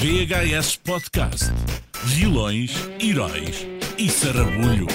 [0.00, 1.50] VHS Podcast.
[2.04, 3.66] Vilões, heróis
[3.98, 4.86] e sarrabulho.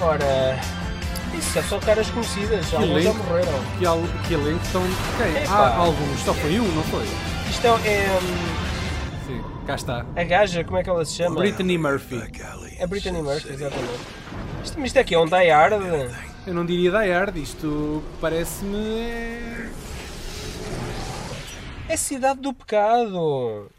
[0.00, 0.58] Ora,
[1.36, 3.24] isso é só caras conhecidas, alguns já elenco.
[3.24, 3.64] morreram.
[3.78, 5.42] Que, al que elenco estão de quem?
[5.42, 5.52] Epá.
[5.54, 6.20] Ah, alguns.
[6.20, 7.04] Só foi um, não foi?
[7.50, 7.70] Isto é,
[8.22, 10.06] hum, Sim, cá está.
[10.14, 11.36] a gaja, como é que ela se chama?
[11.36, 12.22] Brittany Murphy.
[12.80, 14.00] A Brittany Murphy, exatamente.
[14.64, 15.72] Isto, isto aqui é um Die Hard.
[16.46, 19.00] Eu não diria Die Hard, isto parece-me.
[19.00, 19.68] é-
[21.88, 23.70] É Cidade do Pecado.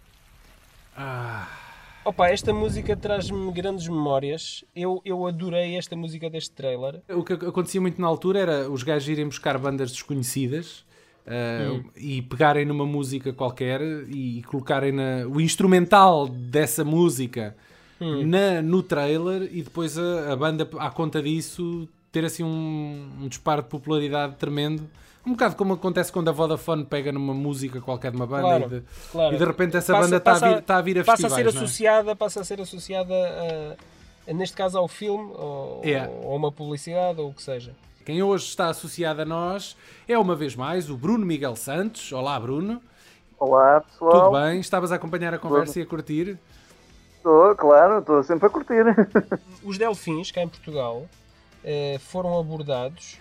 [0.98, 1.48] Ah,
[2.04, 4.64] Opa, esta música traz-me grandes memórias.
[4.76, 7.02] Eu, eu adorei esta música deste trailer.
[7.10, 10.84] o que acontecia muito na altura era os gajos irem buscar bandas desconhecidas
[11.28, 11.84] ah, Hum.
[11.96, 13.80] e pegarem numa música qualquer
[14.10, 17.56] e colocarem na- o instrumental dessa música
[18.02, 18.26] Hum.
[18.26, 23.28] na, no trailer e depois a, a banda, à conta disso, ter assim um, um
[23.28, 24.90] disparo de popularidade tremendo.
[25.26, 28.64] Um bocado como acontece quando a Vodafone pega numa música qualquer de uma banda Claro,
[28.66, 29.36] e, de, claro.
[29.36, 31.28] e de repente essa Passa- banda está a, passa- vir, está a vir a passa
[31.28, 31.36] a festivais.
[31.54, 31.66] ser não é?
[31.66, 36.10] associada, passa a ser associada a, a- neste caso ao filme ou, Yeah.
[36.24, 37.74] ou a uma publicidade ou o que seja.
[38.06, 39.76] Quem hoje está associado a nós
[40.08, 42.12] é uma vez mais o Bruno Miguel Santos.
[42.14, 42.82] Olá, Bruno.
[43.38, 44.60] Olá pessoal, Tudo bem?
[44.62, 46.40] Estavas a acompanhar a conversa e a curtir?
[47.20, 48.84] Estou, claro, estou sempre a curtir.
[49.64, 51.08] Os delfins, cá em Portugal,
[51.64, 53.18] eh, foram abordados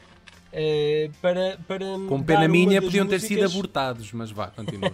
[0.52, 4.92] eh, para, para Com pena minha podiam ter sido abortados, mas vá, continua.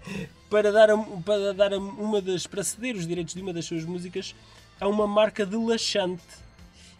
[0.50, 3.64] para dar, a- para dar a- uma das para ceder os direitos de uma das
[3.64, 4.34] suas músicas
[4.80, 6.22] a uma marca de laxante.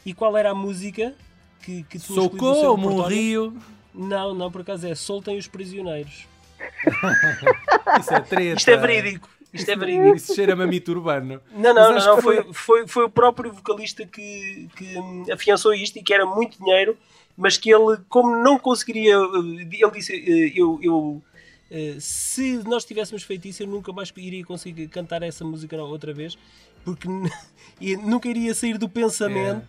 [0.04, 1.14] E qual era a música
[1.62, 3.56] que, que tinha Sou como um rio.
[3.92, 6.26] Não, não, por acaso é Soltem os Prisioneiros.
[8.00, 8.58] Isso é treta.
[8.58, 9.28] Isto é verídico.
[9.56, 10.16] Isto é verídico.
[10.16, 11.40] Isso cheira-me a mito urbano.
[11.52, 15.98] Não, não, não, não foi, foi, foi o próprio vocalista que, que hum, afiançou isto
[15.98, 16.96] e que era muito dinheiro,
[17.36, 21.22] mas que ele, como não conseguiria, eh, ele disse: eh, eu, eu,
[21.70, 26.12] eh, se nós tivéssemos feito isso, eu nunca mais iria conseguir cantar essa música outra
[26.12, 26.38] vez,
[26.84, 27.08] porque
[28.02, 29.66] nunca iria sair do pensamento.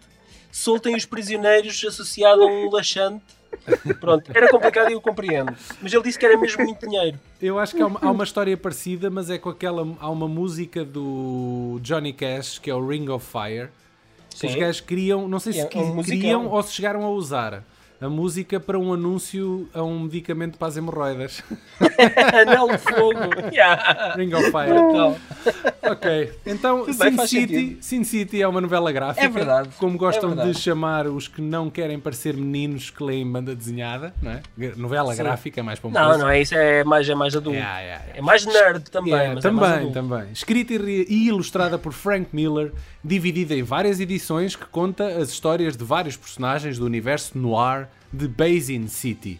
[0.51, 3.23] Soltem os prisioneiros associado a um laxante.
[3.99, 5.53] Pronto, era complicado e eu compreendo.
[5.81, 7.19] Mas ele disse que era mesmo muito dinheiro.
[7.41, 9.85] Eu acho que há uma, há uma história parecida, mas é com aquela.
[9.99, 13.69] Há uma música do Johnny Cash que é o Ring of Fire.
[14.29, 16.03] Que os gajos queriam, não sei se É um qui- musicão.
[16.19, 17.63] queriam ou se chegaram a usar
[17.99, 21.43] a música para um anúncio a um medicamento para as hemorroidas.
[22.33, 23.19] Anel de fogo.
[23.51, 24.13] Yeah.
[24.17, 25.17] Ring of Fire.
[25.83, 27.77] Ok, então Tudo Sin City.
[27.81, 29.25] Sin City é uma novela gráfica.
[29.25, 30.53] É verdade, Como gostam é verdade.
[30.55, 34.41] de chamar os que não querem parecer meninos que leem banda desenhada, não é?
[34.75, 35.23] Novela Sim.
[35.23, 37.57] gráfica, mais para um Não, não é isso, é mais, é mais adulto.
[37.57, 38.05] Yeah, yeah.
[38.13, 39.93] É mais nerd também, mas é mais também, adulto.
[39.93, 40.31] também.
[40.31, 42.71] Escrita e ilustrada por Frank Miller,
[43.03, 48.27] dividida em várias edições que conta as histórias de vários personagens do universo noir de
[48.27, 49.39] Basin City.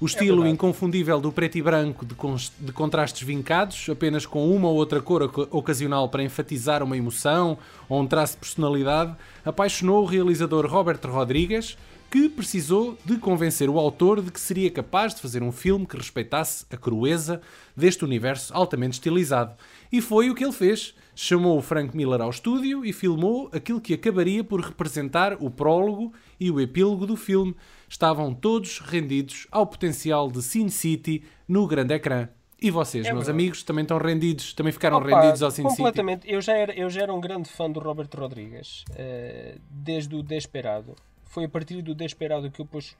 [0.00, 0.54] O estilo verdade.
[0.54, 5.00] inconfundível do preto e branco de, cons- de contrastes vincados, apenas com uma ou outra
[5.00, 7.56] cor oca- ocasional para enfatizar uma emoção
[7.88, 11.78] ou um traço de personalidade, apaixonou o realizador Robert Rodrigues,
[12.10, 15.96] que precisou de convencer o autor de que seria capaz de fazer um filme que
[15.96, 17.40] respeitasse a crueza
[17.76, 19.54] deste universo altamente estilizado.
[19.90, 20.94] E foi o que ele fez.
[21.16, 26.12] Chamou o Frank Miller ao estúdio e filmou aquilo que acabaria por representar o prólogo
[26.38, 27.54] e o epílogo do filme.
[27.94, 32.28] Estavam todos rendidos ao potencial de Sin City no grande ecrã.
[32.60, 33.30] E vocês, É meus verdade.
[33.44, 35.76] amigos, também estão rendidos, também ficaram Opa, rendidos ao Sin City.
[35.76, 36.28] completamente.
[36.28, 40.24] Eu já, era, eu já era um grande fã do Robert Rodrigues, eh, desde o
[40.24, 40.96] Desperado.
[41.22, 42.96] Foi a partir do Desperado que eu depois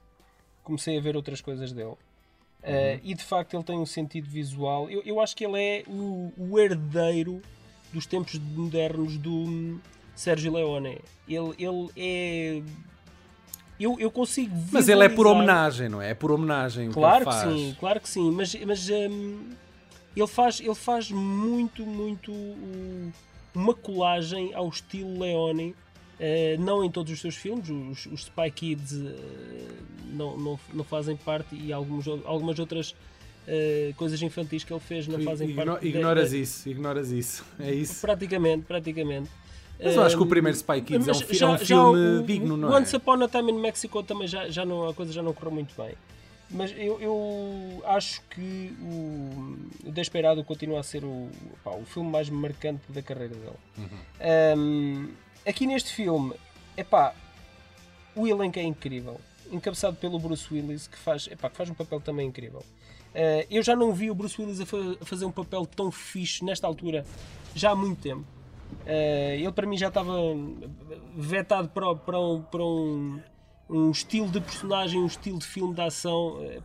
[0.62, 1.94] comecei a ver outras coisas dele.
[2.62, 3.10] Eh, Uhum.
[3.10, 4.88] E de facto ele tem um sentido visual.
[4.88, 7.42] Eu, eu acho que ele é o, o herdeiro
[7.92, 9.80] dos tempos modernos do hum,
[10.14, 10.98] Sérgio Leone.
[11.28, 12.62] Ele, ele é.
[13.78, 16.10] Eu, eu consigo Mas ele é por visualizar- homenagem, não é?
[16.10, 16.88] É por homenagem.
[16.88, 17.52] que Claro que faz.
[17.52, 19.50] sim, claro que sim, mas, mas hum,
[20.16, 23.12] ele, faz, ele faz muito, muito uh,
[23.54, 25.74] uma colagem ao estilo Leone,
[26.20, 29.66] eh, não em todos os seus filmes, os, os Spy Kids eh,
[30.12, 32.94] não, não, não fazem parte e alguns, algumas outras
[33.48, 35.86] eh, coisas infantis que ele fez não fazem Igno- parte.
[35.88, 37.44] ignoras da- isso, ignoras isso.
[37.58, 38.00] É isso.
[38.00, 39.28] Praticamente, praticamente.
[39.82, 42.22] Mas eu acho que o primeiro Spy Kids é um, já- é um filme o-
[42.22, 42.80] digno, não é?
[42.80, 45.52] Once Upon a Time in Mexico também já, já não, a coisa já não correu
[45.52, 45.94] muito bem.
[46.50, 49.56] Mas eu, eu acho que o,
[49.88, 51.28] o Desperado continua a ser o,
[51.64, 53.56] pá, o filme mais marcante da carreira dele.
[53.78, 53.88] Uhum.
[54.58, 55.08] Um,
[55.46, 56.32] aqui neste filme,
[56.76, 57.14] epá,
[58.14, 59.20] o elenco é incrível.
[59.50, 62.60] Encabeçado pelo Bruce Willis, que faz, epá, que faz um papel também incrível.
[63.14, 65.90] Uh, eu já não vi o Bruce Willis a, fa- a fazer um papel tão
[65.90, 67.04] fixe nesta altura
[67.54, 68.24] já há muito tempo.
[68.86, 70.12] Eh, ele para mim já estava
[71.16, 73.20] vetado para, para, um, para um,
[73.68, 76.38] um estilo de personagem, um estilo de filme de ação.
[76.42, 76.60] eh,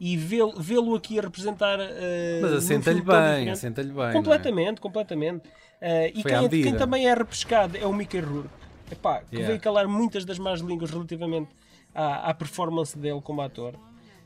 [0.00, 1.78] e vê-lo vê-lo aqui a representar.
[1.80, 3.96] eh, Mas assenta-lhe bem, assenta-lhe bem.
[3.96, 4.12] não é?
[4.12, 5.42] Completamente, completamente.
[5.80, 6.68] Eh, e quem, medida.
[6.70, 8.48] quem também é repescado é o Mickey Rourke,
[8.90, 9.48] Epá, que Yeah.
[9.48, 11.50] veio calar muitas das más línguas relativamente
[11.94, 13.74] à, à performance dele como ator.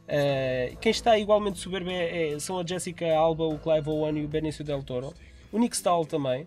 [0.06, 4.24] Eh, quem está igualmente soberbo é- é- são a Jessica Alba, o Clive Owen e
[4.24, 5.12] o Benicio Del Toro.
[5.52, 6.46] O Nick Stahl também.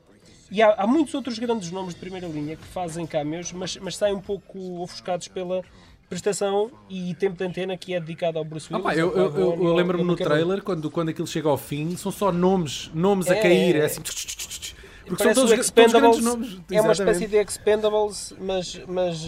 [0.51, 3.95] E há, há muitos outros grandes nomes de primeira linha que fazem cameos, mas, mas
[3.95, 5.63] saem um pouco ofuscados pela
[6.09, 8.83] prestação e tempo de antena que é dedicado ao Bruce Ah, Willis.
[8.83, 11.95] pá, ao eu, eu, eu- eu lembro-me no trailer, quando, quando aquilo chega ao fim,
[11.95, 13.75] são só nomes, nomes a É, cair.
[13.77, 13.79] é.
[13.79, 14.01] É assim.
[14.01, 16.57] Porque são Parece todos, todos Expendables, grandes nomes.
[16.69, 19.25] É uma espécie de Expendables, mas, mas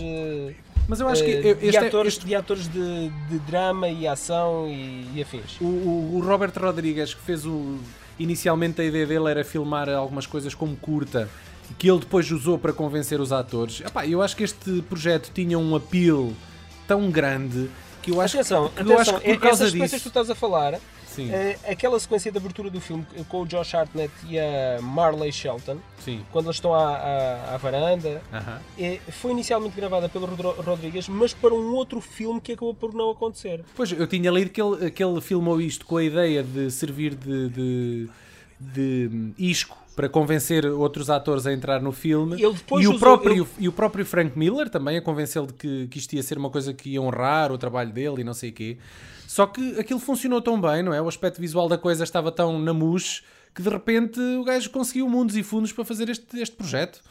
[0.90, 3.40] Mas eu acho que eh, eu- de, este, é- atores, este- de atores de, de
[3.48, 5.60] drama e ação e, e afins.
[5.62, 7.78] o, o- o Robert Rodrigues, que fez o.
[8.20, 11.30] Inicialmente a ideia dele era filmar algumas coisas como curta,
[11.78, 13.82] que ele depois usou para convencer os atores.
[13.82, 16.32] Epá, eu acho que este projeto tinha um appeal
[16.88, 17.70] tão grande
[18.02, 20.36] que eu acho, atenção, que, eu acho atenção, que por sequências que tu estás a
[20.36, 20.80] falar,
[21.16, 25.32] Sim, eh, aquela sequência de abertura do filme com o Josh Hartnett e a Marley
[25.32, 26.24] Shelton, sim.
[26.32, 28.60] quando eles estão à, à, à varanda, Aham.
[28.80, 32.94] eh, foi inicialmente gravada pelo Rodro- Rodrigues, mas para um outro filme que acabou por
[32.94, 33.64] não acontecer.
[33.76, 37.16] Pois, eu tinha lido que ele, que ele filmou isto com a ideia de servir
[37.16, 38.10] de, de,
[38.60, 42.42] de isco para convencer outros atores a entrar no filme.
[42.42, 45.88] E, o usou- próprio, ele- e o próprio Frank Miller também a convencê-lo de que,
[45.88, 48.50] que isto ia ser uma coisa que ia honrar o trabalho dele e não sei
[48.50, 48.78] o quê.
[49.28, 51.02] Só que aquilo funcionou tão bem, não é?
[51.02, 53.22] O aspecto visual da coisa estava tão na mousse
[53.54, 57.02] que de repente o gajo conseguiu mundos e fundos para fazer este, este projeto.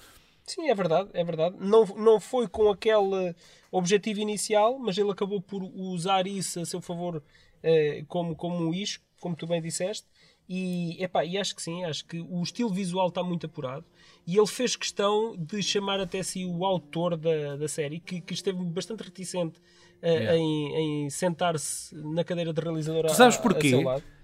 [0.45, 1.57] Sim, é verdade, é verdade.
[1.61, 3.35] Não, não foi com aquele
[3.71, 7.23] objetivo inicial, mas ele acabou por usar isso a seu favor
[7.63, 10.07] eh, como, como um isco, como tu bem disseste.
[10.49, 13.85] E, epá, e acho que sim, acho que o estilo visual está muito apurado.
[14.27, 18.35] E ele fez questão de chamar até si o autor da, da série, que, que
[18.35, 19.61] esteve bastante reticente
[20.05, 20.37] Yeah.
[20.37, 23.73] em, em sentar-se na cadeira de realizador Tu sabes porquê?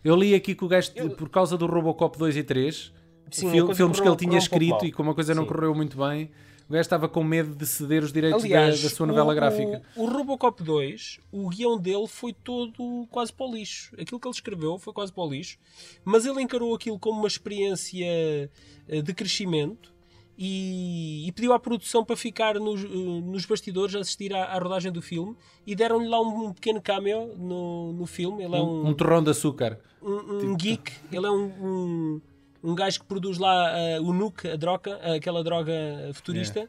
[0.03, 2.93] Eu li aqui que o gajo, por causa do Robocop 2 e 3,
[3.31, 5.49] Sim, fil- filmes que ele tinha um escrito e como a coisa não Sim.
[5.49, 6.31] correu muito bem,
[6.69, 9.35] o gajo estava com medo de ceder os direitos Aliás, da, da sua novela o,
[9.35, 9.83] gráfica.
[9.97, 13.95] O, o Robocop 2, o guião dele foi todo quase para o lixo.
[13.99, 15.59] Aquilo que ele escreveu foi quase para o lixo,
[16.05, 18.51] mas ele encarou aquilo como uma experiência
[18.89, 19.95] eh, de crescimento
[20.39, 24.59] e, e pediu à produção para ficar nos, eh, nos bastidores a assistir à, à
[24.59, 25.37] rodagem do filme
[25.67, 28.45] e deram-lhe lá um, um pequeno cameo no, no filme.
[28.45, 29.81] Ele é Um, um, um torrão de açúcar.
[30.01, 32.21] um, um geek, ele é um,
[32.63, 35.75] um, gajo que produz lá eh, o Nuke, a droga, aquela droga
[36.15, 36.69] futurista,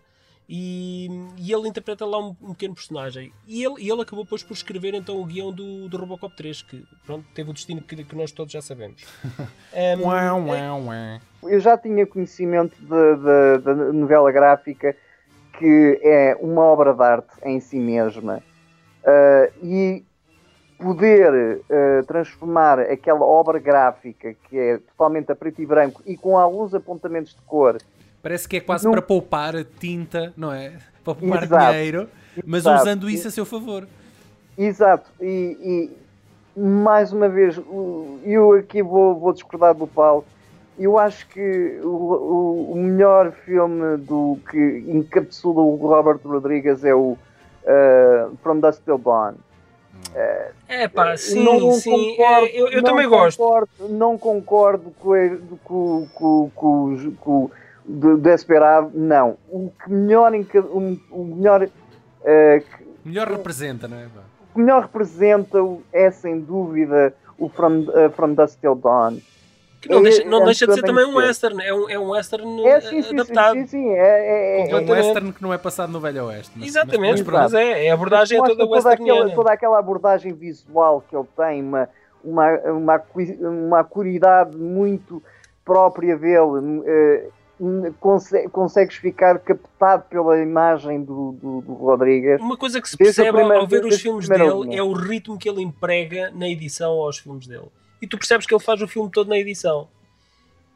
[0.52, 1.08] e,
[1.38, 3.32] e ele interpreta lá um, um pequeno personagem.
[3.48, 6.64] E ele, e ele acabou depois por escrever então o guião do, do Robocop 3,
[6.64, 9.06] que pronto, teve o destino que, que nós todos já sabemos.
[9.72, 11.20] Um, Uau, uau, uau.
[11.44, 14.96] Eu já tinha conhecimento da novela gráfica,
[15.60, 18.42] que é uma obra de arte em si mesma.
[19.06, 20.04] Ah, e
[20.80, 26.38] poder ah, transformar aquela obra gráfica, que é totalmente a preto e branco e com
[26.38, 27.78] alguns apontamentos de cor,
[28.22, 30.74] Parece que é quase Não- para poupar tinta, não é?
[31.04, 31.72] Para poupar Exato.
[31.72, 32.10] dinheiro,
[32.46, 32.82] mas Exato.
[32.82, 33.88] usando isso a seu favor.
[34.58, 35.90] Exato, e,
[36.56, 37.58] e, mais uma vez,
[38.26, 40.26] eu aqui vou, vou discordar do Paulo.
[40.78, 47.18] Eu acho que o, o- melhor filme do que encapsula o Robert Rodrigues é o
[47.66, 49.34] uh, From Dusk Till Dawn.
[50.68, 53.38] É pá, sim, Não sim, concordo- é, eu, também gosto.
[53.38, 57.52] concordo- Não concordo com, a- com, com, com, com
[57.90, 59.38] do Desperado, não.
[59.50, 61.68] O que melhor, o, o melhor
[62.24, 64.06] eh, que- Melhor representa, não é?
[64.06, 69.18] o que melhor representa o- é sem dúvida o From, uh, From Dusk Till Dawn.
[69.82, 71.98] Que não É- deixa, não é deixa de ser também um western, é um, é
[71.98, 73.54] um western É eh, sim, sim, adaptado.
[73.56, 76.52] sim, sim, é, é, é, É um western que não é passado no Velho Oeste.
[76.58, 80.34] mas- Exatamente, mas- mas é, é a abordagem é toda toda, aquela, toda aquela abordagem
[80.34, 81.90] visual que ele tem, uma,
[82.24, 83.04] uma, uma,
[83.40, 85.24] uma acuidade muito
[85.64, 86.84] própria dele.
[88.00, 92.40] Conse- consegues ficar captado pela imagem do, do, do Rodrigues.
[92.40, 94.80] Uma coisa que se percebe primeira- ao ver os filmes dele linha.
[94.80, 97.68] é o ritmo que ele emprega na edição aos filmes dele.
[98.02, 99.88] E tu percebes que ele faz o filme todo na edição.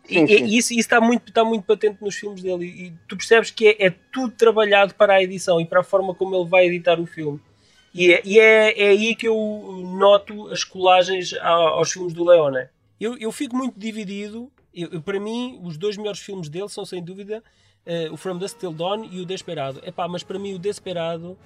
[0.10, 0.34] E, Sim, e- sim.
[0.46, 2.66] e isso, isso está, muito, está muito patente nos filmes dele.
[2.66, 5.84] E, e tu percebes que é, é tudo trabalhado para a edição e para a
[5.84, 7.40] forma como ele vai editar o filme.
[7.94, 9.36] E é, e é, é aí que eu
[9.96, 12.66] noto as colagens aos filmes do Leone.
[13.00, 14.52] Eu, eu fico muito dividido.
[14.74, 17.44] Eu- para mim, os dois melhores filmes dele são sem dúvida
[17.86, 19.82] eh, o From Dusk Till Dawn e o Desperado.
[19.86, 21.38] Epá, mas para mim o Desperado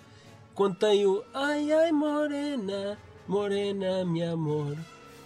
[0.54, 4.78] quando tem o Ai ai morena, morena meu amor.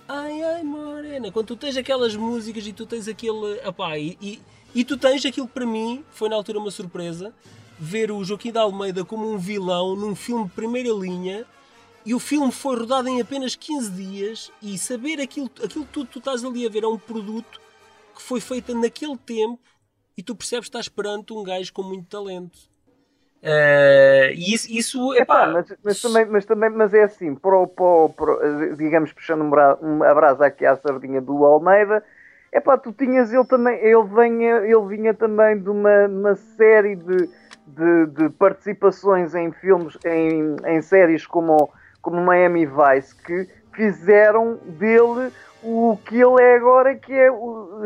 [0.08, 1.31] Ai ai morena.
[1.31, 3.60] Quando tu tens aquelas músicas e tu tens aquele.
[3.65, 4.41] Epá, e, e,
[4.74, 7.34] E tu tens aquilo que para mim foi na altura uma surpresa,
[7.77, 11.46] ver o Joaquim de Almeida como um vilão num filme de primeira linha
[12.05, 16.05] e o filme foi rodado em apenas 15 dias e saber aquilo, aquilo que tu,
[16.05, 17.60] tu estás ali a ver é um produto
[18.12, 19.60] que foi feito naquele tempo
[20.18, 22.72] e tu percebes que estás perante um gajo com muito talento.
[23.41, 28.10] Uh, e isso, isso epá, mas, mas, também, mas também mas é assim, pro, pro,
[28.15, 32.03] pro, digamos, puxando um abraço aqui à sardinha do Almeida,
[32.51, 36.96] é pá, tu tinhas ele também, ele vinha, ele vinha também de uma, uma série
[36.96, 37.30] de,
[37.65, 45.32] de, de, participações em filmes, em, em séries como, como Miami Vice, que fizeram dele
[45.63, 47.30] o que ele é agora, que é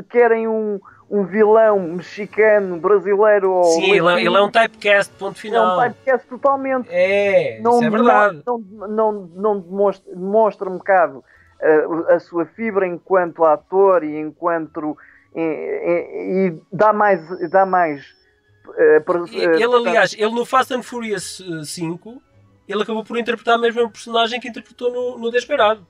[0.09, 0.79] querem um,
[1.09, 3.63] um vilão mexicano, brasileiro ou.
[3.63, 5.81] Sim, ele, é, ele é um typecast, ponto final.
[5.81, 6.87] É um typecast totalmente.
[6.89, 8.41] É, não, é verdade.
[8.45, 11.23] Não, não, não demonstra, demonstra um bocado
[11.61, 14.97] a, a sua fibra enquanto ator e enquanto.
[15.35, 17.49] E, e, e dá mais.
[17.49, 18.05] Dá mais
[18.67, 22.21] uh, ele, aliás, ele no Fast and Furious 5
[22.67, 25.85] ele acabou por interpretar a mesma personagem que interpretou no, no Desperado.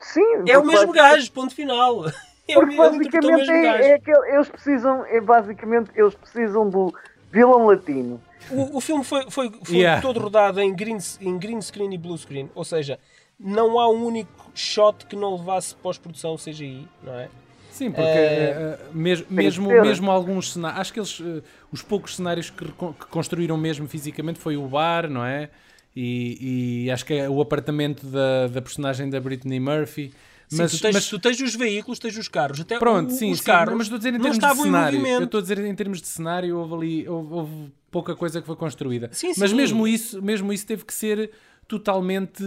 [0.00, 2.04] Sim, é o mesmo gajo, ponto final.
[2.50, 6.94] É porque basicamente é, é que eles precisam, é basicamente eles precisam do
[7.30, 8.18] vilão latino.
[8.50, 10.00] O, o filme foi, foi, foi yeah.
[10.00, 12.98] todo rodado em green, em green screen e blue screen, ou seja,
[13.38, 17.28] não há um único shot que não levasse pós-produção CGI, não é?
[17.70, 22.50] Sim, porque uh, mesmo, mesmo, mesmo alguns cenários, acho que eles, uh, os poucos cenários
[22.50, 25.50] que, que, construíram mesmo fisicamente foi o bar, não é?
[26.00, 30.12] E, e acho que é o apartamento da, da personagem da Britney Murphy.
[30.52, 31.08] Mas, tu, tens, mas...
[31.08, 32.60] tu tens os veículos, tens os carros.
[32.60, 35.06] Até Pronto, o, sim, os sim, carros mas estou a dizer em termos de cenário.
[35.06, 38.46] Eu estou a dizer em termos de cenário, houve ali houve, houve pouca coisa que
[38.46, 39.10] foi construída.
[39.10, 39.56] Sim, mas sim.
[39.56, 41.32] mesmo isso, mesmo isso teve que ser
[41.66, 42.44] totalmente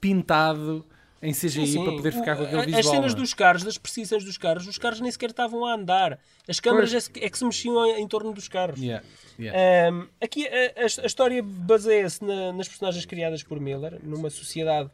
[0.00, 0.82] pintado
[1.22, 2.80] em CGI sim, para poder ficar com aquele visual.
[2.80, 6.18] As cenas dos carros, das precisas dos carros, os carros nem sequer estavam a andar.
[6.48, 8.80] As câmaras é, é, que se mexiam em, torno dos carros.
[8.80, 9.04] Yeah,
[9.38, 9.92] yeah.
[9.92, 14.90] Um, aqui a, a, a história baseia-se na, nas personagens criadas por Miller, numa sociedade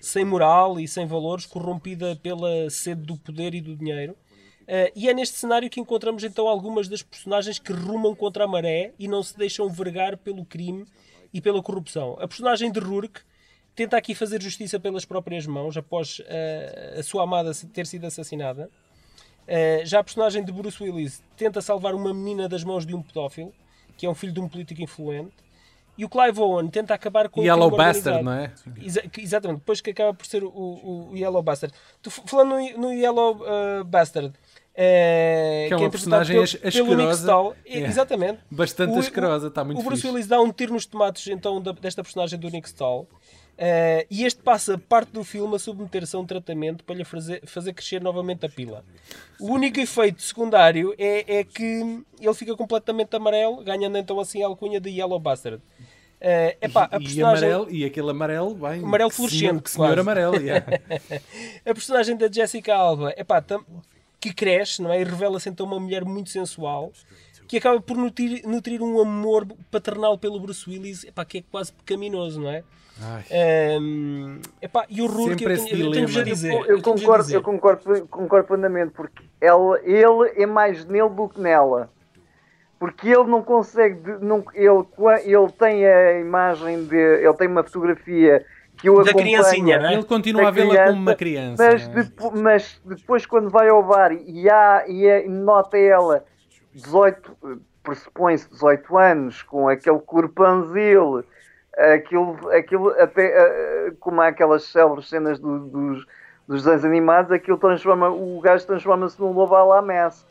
[0.00, 4.12] sem moral e sem valores, corrompida pela sede do poder e do dinheiro.
[4.62, 8.48] Uh, e é neste cenário que encontramos então algumas das personagens que rumam contra a
[8.48, 10.84] maré e não se deixam vergar pelo crime
[11.32, 12.16] e pela corrupção.
[12.18, 13.20] A personagem de Rourke
[13.76, 18.70] tenta aqui fazer justiça pelas próprias mãos após uh, a sua amada ter sido assassinada.
[19.46, 23.02] Uh, já a personagem de Bruce Willis tenta salvar uma menina das mãos de um
[23.02, 23.52] pedófilo,
[23.96, 25.46] que é um filho de um político influente.
[25.98, 28.52] E o Clive Owen tenta acabar com Yellow o Bastard, não é?
[28.82, 31.74] Exa exatamente, depois que acaba por ser o, o, o Yellow Bastard.
[32.02, 34.34] Tu, falando no, no Yellow uh, Bastard,
[34.78, 37.26] é, que é uma que é personagem pelo, asquerosa.
[37.26, 37.88] Pelo yeah.
[37.88, 38.40] Exatamente.
[38.50, 40.12] Bastante o, asquerosa, está muito O Bruce fixe.
[40.12, 43.08] Willis dá um tiro nos tomates então, da, desta personagem do Nick Stahl.
[43.56, 47.40] Uh, e este passa parte do filme a submeter-se a um tratamento para lhe fazer,
[47.46, 48.84] fazer crescer novamente a pila.
[49.40, 54.46] O único efeito secundário é, é que ele fica completamente amarelo, ganhando então assim a
[54.46, 55.62] alcunha de Yellow Bastard.
[56.20, 57.18] Uh, epá, a personagem...
[57.18, 60.36] e, amarelo, e aquele amarelo, bem, amarelo fluorescente, que senhor, amarelo.
[60.36, 60.66] Yeah.
[61.64, 63.64] a personagem da Jessica Alba, epá, tam,
[64.20, 65.00] que cresce não é?
[65.00, 66.92] e revela-se então uma mulher muito sensual
[67.46, 71.72] que acaba por nutrir, nutrir um amor paternal pelo Bruce Willis epá, que é quase
[71.72, 72.64] pecaminoso, não é?
[72.98, 76.52] Um, epá, e o Rourke, eu, tenho, eu tenho a dizer.
[76.52, 77.36] Eu, eu concordo, dizer.
[77.36, 81.90] eu concordo, concordo plenamente, porque ela, ele é mais nele do que nela.
[82.78, 84.86] Porque ele não consegue, não, ele,
[85.24, 86.96] ele tem a imagem de.
[86.96, 88.44] Ele tem uma fotografia
[88.78, 89.94] que eu da criancinha, né?
[89.94, 91.64] Ele continua a vê-la como uma criança.
[91.64, 96.24] Mas, depo, mas, depois, quando vai ao bar e, há, e é, nota ela
[96.74, 97.36] 18,
[97.82, 101.24] pressupõe-se 18 anos, com aquele corpanzil
[101.76, 106.06] aquilo, aquilo até eh, como há aquelas célebres cenas do, dos,
[106.48, 110.26] dos desenhos animados, aquilo transforma, o gajo transforma-se num lobo à la mask.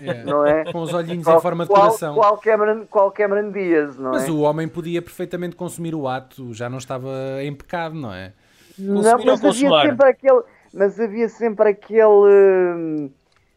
[0.00, 0.24] Yeah.
[0.24, 0.70] Não é?
[0.70, 2.14] Com os olhinhos qual, em forma de coração.
[2.14, 4.30] Qual, qual, Cameron, qual Cameron Diaz, não mas é?
[4.30, 7.08] o homem podia perfeitamente consumir o ato, já não estava
[7.42, 8.32] em pecado, não é?
[8.76, 10.42] Consumir não, mas havia, sempre aquele,
[10.74, 13.10] mas havia sempre aquele.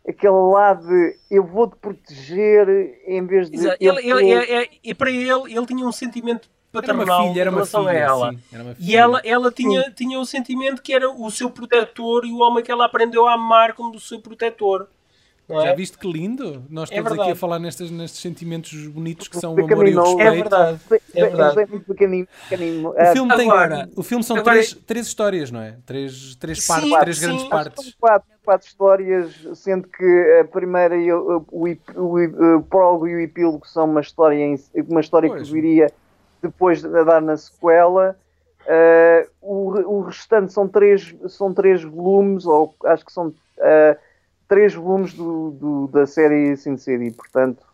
[0.07, 3.57] aquele lado de eu vou-te proteger em vez de.
[3.57, 7.51] Ele, ele, ele, e para ele, ele tinha um sentimento paternal era uma filha, era
[7.51, 8.31] uma filha, a ela.
[8.31, 8.39] Sim,
[8.79, 12.63] e ela, ela tinha, tinha o sentimento que era o seu protetor e o homem
[12.63, 14.87] que ela aprendeu a amar como o seu protetor.
[15.49, 15.65] É?
[15.65, 16.63] Já viste que lindo?
[16.69, 19.95] Nós é estamos aqui a falar nestes, nestes sentimentos bonitos que são o amor e
[19.95, 20.21] o respeito.
[20.21, 20.79] É verdade.
[21.13, 21.59] É verdade.
[21.59, 22.89] É muito pequenino, pequenino.
[22.89, 25.77] O filme, tem, agora, o filme são agora, três, três histórias, não é?
[25.85, 27.83] Três, três partes, sim, três sim, grandes partes.
[27.83, 33.19] São quatro, quatro histórias, sendo que a primeira o, o, o, o prólogo e o
[33.19, 34.55] epílogo são uma história,
[34.87, 35.47] uma história pois.
[35.47, 35.91] que viria
[36.41, 38.17] depois de dar na sequela.
[38.61, 43.97] Uh, o, o restante são três, são três volumes, ou acho que são uh,
[44.47, 47.65] três volumes do, do- da série Sin City, portanto.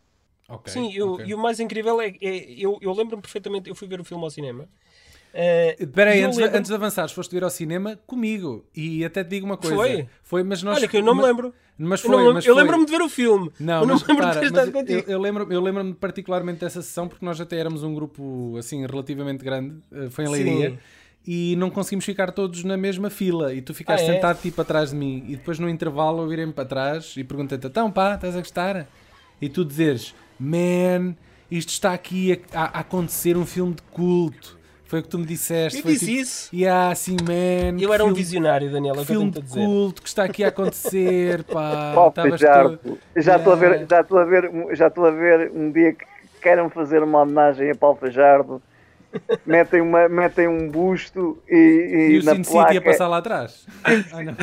[0.49, 1.25] Ok, Sim, eu- ok.
[1.25, 4.23] e o mais incrível é, é- eu, eu lembro-me perfeitamente, eu fui ver o filme
[4.23, 4.67] ao cinema.
[5.33, 7.99] Eh, Espera aí, e eu antes, de- lembro- antes de avançares, foste ver ao cinema
[8.07, 8.65] comigo.
[8.75, 9.75] E até te digo uma coisa.
[9.75, 10.07] Foi?
[10.23, 10.77] Foi, mas nós.
[10.77, 11.53] Olha que eu não me mas- lembro.
[11.79, 12.63] Mas Eu, foi, não- mas eu foi.
[12.63, 13.51] lembro-me de ver o filme.
[13.59, 15.03] Não, eu não mas lembro repara, de ter mas estado contigo.
[15.07, 18.83] eu, eu lembro, eu lembro-me particularmente dessa sessão porque nós até éramos um grupo assim
[18.85, 20.33] relativamente grande, eh, foi em Sim.
[20.33, 20.79] Leiria,
[21.25, 23.53] e não conseguimos ficar todos na mesma fila.
[23.53, 24.13] E tu ficaste Ah, é?
[24.15, 27.67] sentado tipo atrás de mim, e depois no intervalo eu virei-me para trás e perguntei-te:
[27.67, 28.87] então pá, estás a gostar?
[29.39, 31.15] E tu dizeres: man,
[31.51, 34.57] isto está aqui a- a acontecer um filme de culto.
[34.87, 35.79] Foi o que tu me disseste.
[35.79, 36.55] Eu foi disse tipo, isso.
[36.55, 37.77] Yeah, assim, man.
[37.79, 39.65] Eu era um filme- visionário, Daniel, é o que eu tento dizer.
[39.65, 41.93] culto que está aqui a acontecer, pá.
[42.15, 42.37] Todo-
[43.17, 43.87] Já estou a ver, Yeah.
[43.89, 46.05] já estou a ver, já estou a ver um dia que
[46.41, 48.61] queiram fazer uma homenagem a Paulo Fajardo.
[49.45, 53.07] Metem, uma, metem um busto e, e, E o na Sin placa, City a passar
[53.07, 53.65] lá atrás.
[53.83, 53.91] Ah.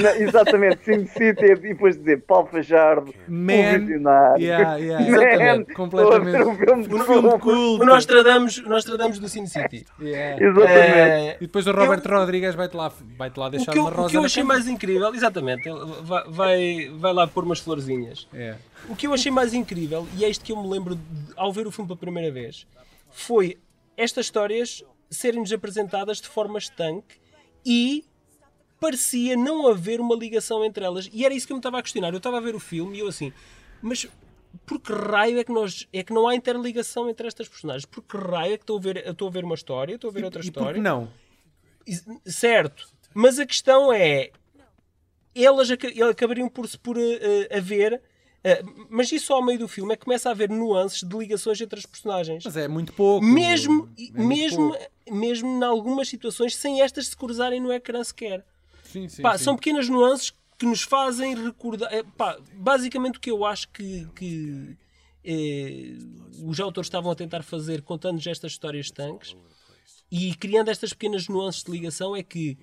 [0.00, 3.52] Na- exatamente, Sin City e depois dizer Paulo Fajardo, Man.
[3.76, 4.43] o visionário.
[4.45, 6.43] Yeah, yeah, Man, exatamente, completamente.
[6.43, 7.83] um filme Um filme culto.
[7.83, 9.87] O Nostradamus, o Nostradamus do Sin City.
[10.00, 10.43] Yeah.
[10.45, 10.71] Exatamente.
[10.81, 13.90] Eh, E depois o Robert Rodrigues vai-te lá, vai lá o deixar que eu, uma
[13.90, 17.61] rosa o que eu achei mais incrível, exatamente, ele vai, vai, vai lá pôr umas
[17.61, 18.26] florzinhas.
[18.35, 18.54] É.
[18.88, 21.00] O que eu achei mais incrível, e é isto que eu me lembro de-
[21.37, 22.66] ao ver o filme pela primeira vez,
[23.11, 23.57] foi
[23.96, 27.16] estas histórias serem-nos apresentadas de forma estanque
[27.64, 28.04] e
[28.80, 31.08] parecia não haver uma ligação entre elas.
[31.12, 32.12] E era isso que eu me estava a questionar.
[32.12, 33.32] Eu estava a ver o filme e eu assim,
[33.80, 34.06] mas
[34.66, 37.84] por que raio é que, nós, é que não há interligação entre estas personagens?
[37.86, 40.12] Por que raio é que estou a ver, estou a ver uma história, estou a
[40.12, 40.80] ver outra E história?
[40.82, 41.10] não?
[42.26, 44.30] Certo, mas a questão é
[45.34, 48.00] elas aca- acabariam por se por eh, haver,
[48.44, 51.60] eh, mas isso ao meio do filme é que começa a haver nuances de ligações
[51.60, 52.44] entre as personagens.
[52.44, 53.24] Mas é muito pouco.
[53.24, 55.14] Mesmo, É mesmo, pouco.
[55.18, 58.44] mesmo em algumas situações sem estas se cruzarem no ecrã sequer.
[58.84, 59.44] Sim, sim, Pá, sim.
[59.44, 61.92] São pequenas nuances que nos fazem recordar.
[61.92, 64.76] eh, pá, basicamente o que eu acho que, que
[65.24, 65.96] eh,
[66.44, 69.34] os autores estavam a tentar fazer contando-nos estas histórias tanques
[70.12, 72.57] e criando estas pequenas nuances de ligação é que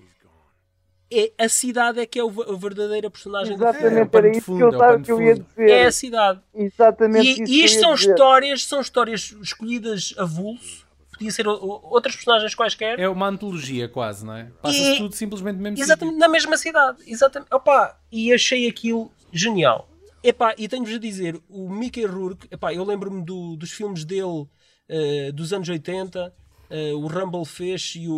[1.38, 4.56] é, a cidade é que é o, a verdadeira personagem É, Exatamente, era de isso
[4.56, 5.68] que eu, é estava, que eu ia dizer.
[5.70, 6.40] É a cidade.
[6.54, 8.10] Exatamente E, isso e que eu isto ia são dizer.
[8.10, 10.86] histórias, são histórias escolhidas a vulso.
[11.12, 12.98] Podia ser outras personagens quaisquer.
[12.98, 14.50] É uma antologia quase, não é?
[14.60, 16.98] Passa-se E- tudo simplesmente no mesmo Exatamente, na mesma cidade.
[17.06, 17.54] Exatamente.
[17.54, 19.88] Opa, e achei aquilo genial.
[20.24, 24.46] Epá, e tenho-vos a dizer, o Mickey Rourke, epá, eu lembro-me do- dos filmes dele
[24.88, 26.32] eh, dos anos 80,
[26.70, 28.14] eh, o Rumble Fish e o,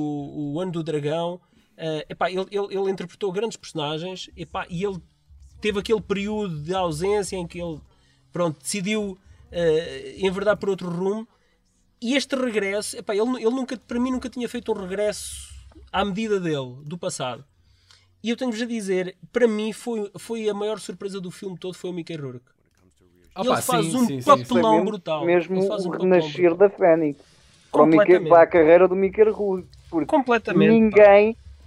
[0.54, 1.40] o Ano do Dragão.
[1.77, 4.99] Eh, epá, ele, ele, ele interpretou grandes personagens epá, e ele
[5.61, 7.81] teve aquele período de ausência em que ele
[8.33, 9.19] pronto, decidiu
[9.51, 11.27] eh, enverdar por outro rumo.
[12.01, 15.53] E este regresso, epá, ele, ele nunca, para mim nunca tinha feito um regresso
[15.93, 17.45] à medida dele, do passado.
[18.23, 21.75] E eu tenho-vos a dizer, para mim foi, foi a maior surpresa do filme todo
[21.75, 22.47] foi o Mickey Rourke.
[23.37, 24.85] Opa, ele faz sim, um sim, papelão sim.
[24.85, 25.25] Brutal.
[25.27, 26.57] mesmo Ele faz um renascer brutal.
[26.57, 27.21] da Fênix
[27.71, 29.69] para, o Mickey- para a carreira do Mickey Rourke.
[29.91, 30.95] Porque Completamente.
[30.95, 30.97] pá.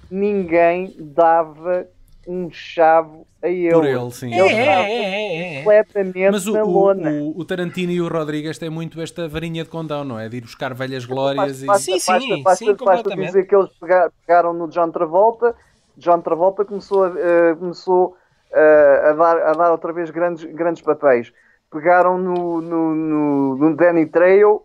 [0.10, 1.88] Ninguém, dava
[2.28, 3.72] um chave a ele.
[3.74, 4.34] Por ele, sim.
[4.34, 5.58] É, Ele é, é, é, é.
[5.60, 7.10] completamente Mas o, na lona.
[7.12, 10.28] o- o Tarantino e o Rodrigues têm muito esta varinha de condão, não é?
[10.28, 11.65] De ir buscar velhas glórias e.
[11.65, 13.28] Basta, Sim, basta, sim, basta, sim, basta completamente.
[13.28, 15.56] dizer que eles pega- pegaram no John Travolta.
[15.98, 18.15] John Travolta começou, a, eh, começou
[18.54, 21.32] eh, a, dar, a dar outra vez grandes, grandes papéis.
[21.72, 24.62] Pegaram no, no, no, no Danny Trejo.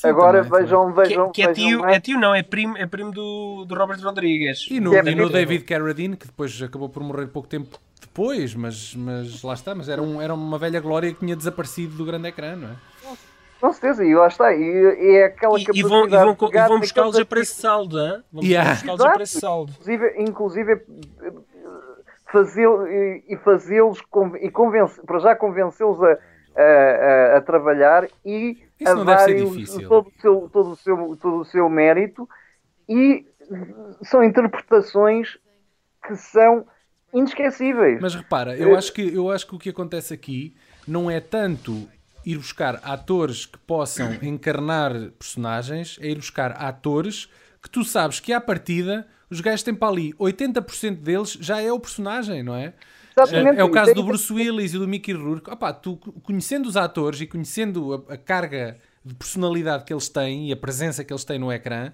[0.00, 1.96] Sim, Agora também, vejam, Que, vejam, que é vejam tio, mais.
[1.96, 4.68] é tio não, é primo, é primo do, do Robert Rodrigues.
[4.70, 5.28] E no, Que é e no.
[5.28, 9.88] David Carradine, que depois acabou por morrer pouco tempo depois, mas, mas lá está, mas
[9.88, 12.72] era, um, era uma velha glória que tinha desaparecido do grande ecrã, não é?
[13.60, 14.54] Com certeza, e lá está.
[14.54, 17.60] E, e é aquela E, e vão, e vão, e vão buscá-los a preço de
[17.60, 18.22] saldo, hein?
[18.32, 18.74] Vão Yeah.
[18.74, 19.72] buscá-los a preço de saldo.
[19.72, 20.82] inclusive, inclusive
[22.32, 23.98] fazer, e, e fazê-los
[24.40, 26.06] e convence, para já convencê-los a,
[26.56, 29.88] a, a- a trabalhar e Isso não deve ser difícil.
[29.88, 32.28] todo, o seu, todo, o seu, todo o seu mérito
[32.88, 33.26] e
[34.02, 35.38] são interpretações
[36.06, 36.66] que são
[37.12, 38.00] inesquecíveis.
[38.00, 40.54] Mas repara, eu acho, que, eu acho que o que acontece aqui
[40.86, 41.88] não é tanto
[42.24, 47.30] ir buscar atores que possam encarnar personagens, é ir buscar atores
[47.62, 51.72] que tu sabes que à partida os gajos têm para ali 80% deles já é
[51.72, 52.72] o personagem, não é?
[53.22, 55.50] Exatamente, É, é o caso isso do Bruce Willis e do Mickey Rourke.
[55.50, 60.48] Opa, tu conhecendo os atores e conhecendo a, a carga de personalidade que eles têm
[60.48, 61.92] e a presença que eles têm no ecrã,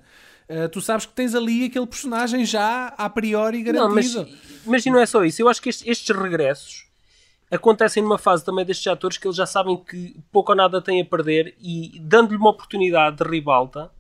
[0.49, 4.39] eh, tu sabes que tens ali aquele personagem já a priori Não, mas, garantido.
[4.67, 5.41] mas não é só isso.
[5.41, 6.87] Eu acho que estes, estes regressos
[7.51, 11.01] acontecem numa fase também destes atores que eles já sabem que pouco ou nada têm
[11.01, 13.91] a perder e dando-lhe uma oportunidade de ribalta,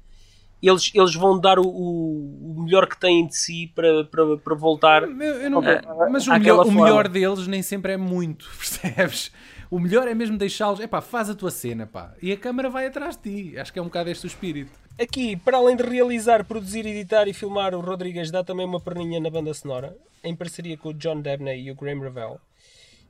[0.69, 5.07] eles, eles vão dar o, o melhor que têm de si para, para, para voltar.
[5.07, 9.31] Não, É, mas o melhor, o melhor deles nem sempre é muito, percebes?
[9.71, 12.15] O melhor é mesmo deixá-los, epá, faz a tua cena, pá.
[12.23, 13.59] E a câmara vai atrás de ti.
[13.59, 14.71] Acho que é um bocado este o espírito.
[15.01, 19.19] Aqui, para além de realizar, produzir, editar e filmar, o Rodrigues dá também uma perninha
[19.19, 22.41] na banda sonora, em parceria com o John Debney e o Graham Revell.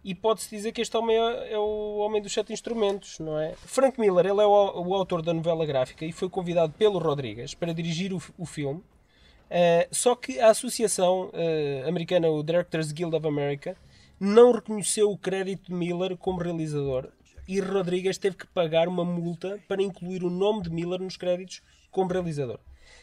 [0.05, 3.55] E pode-se dizer que este homem é, é o homem dos sete instrumentos, não é?
[3.57, 7.55] Frank Miller, ele é o, o autor da novela gráfica e foi convidado pelo Rodrigues
[7.55, 8.81] para dirigir o, o filme.
[8.81, 13.77] Uh, só que a associação uh, americana, o Directors Guild of America,
[14.21, 17.09] não reconheceu o crédito de Miller como realizador
[17.47, 21.63] e Rodrigues teve que pagar uma multa para incluir o nome de Miller nos créditos
[21.91, 22.59] como realizador.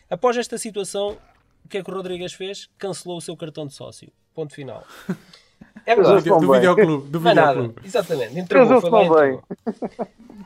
[0.10, 1.18] Após esta situação,
[1.64, 2.70] o que é que o Rodrigues fez?
[2.78, 4.12] Cancelou o seu cartão de sócio.
[4.34, 4.86] Ponto final.
[5.86, 6.30] É verdade.
[6.30, 6.52] Do bem.
[6.52, 7.10] videoclube.
[7.10, 7.52] Do é nada.
[7.54, 7.82] videoclube.
[7.88, 8.40] Exatamente.
[8.40, 9.40] Entregou, eles foi bem.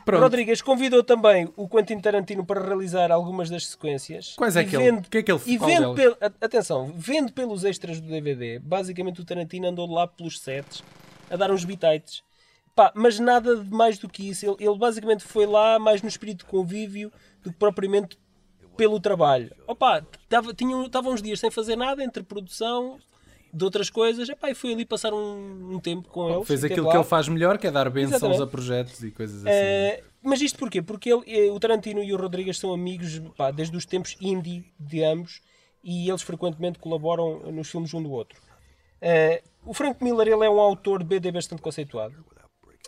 [0.04, 0.22] Pronto.
[0.22, 4.34] Rodrigues convidou também o Quentin Tarantino para realizar algumas das sequências.
[4.36, 5.94] Quais é que ele- vendo- o que é que ele- E vendo
[6.40, 10.84] atenção, vendo pelos extras do DVD, basicamente o Tarantino andou lá pelos sets
[11.28, 12.22] a dar uns bitites.
[12.74, 14.46] Pá, mas nada de mais do que isso.
[14.46, 17.10] Ele, ele basicamente foi lá mais no espírito de convívio
[17.42, 18.16] do que propriamente
[18.76, 19.50] pelo trabalho.
[19.66, 22.98] Opa, tava, tinham, estavam uns dias sem fazer nada entre produção
[23.52, 24.28] de outras coisas.
[24.28, 26.46] Epá, e foi ali passar um, um tempo com eles.
[26.46, 29.46] Fez esteve aquilo que ele faz melhor, que é dar bênçãos a projetos e coisas
[29.46, 29.50] assim.
[29.50, 30.82] Eh, mas isto porquê?
[30.82, 34.64] Porque ele, eh, o Tarantino e o Rodrigues são amigos pá, desde os tempos indie
[34.78, 35.40] de ambos
[35.82, 38.40] e eles frequentemente colaboram nos filmes um do outro.
[39.00, 42.14] Eh, o Frank Miller ele é um autor de BD bastante conceituado.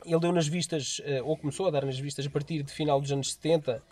[0.04, 3.00] Ele deu nas vistas, eh, ou começou a dar nas vistas a partir de final
[3.00, 3.82] dos anos 70,